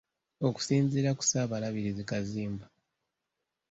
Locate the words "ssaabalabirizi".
1.25-2.03